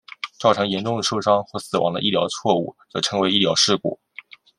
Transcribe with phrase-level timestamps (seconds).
[0.39, 3.99] 造成严重受伤或死亡的医疗错误则称为医疗事故。